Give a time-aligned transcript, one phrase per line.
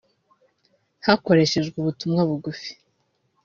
[1.05, 2.71] Hakoreshejwe ubutumwa bugufi